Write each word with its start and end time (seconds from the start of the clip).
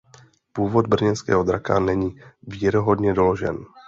Původ 0.53 0.87
Brněnského 0.87 1.43
draka 1.43 1.79
není 1.79 2.21
věrohodně 2.47 3.13
doložen. 3.13 3.65